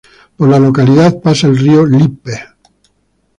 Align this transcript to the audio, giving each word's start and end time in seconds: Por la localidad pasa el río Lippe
Por 0.35 0.49
la 0.49 0.57
localidad 0.57 1.21
pasa 1.21 1.45
el 1.45 1.59
río 1.59 1.85
Lippe 1.85 2.33